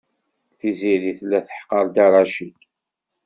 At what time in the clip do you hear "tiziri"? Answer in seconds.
0.57-1.11